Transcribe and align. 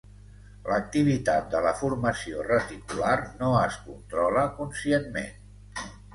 L'activitat 0.69 1.51
de 1.51 1.61
la 1.65 1.73
formació 1.81 2.47
reticular 2.47 3.13
no 3.43 3.53
es 3.59 3.79
controla 3.91 4.49
conscientment. 4.63 5.87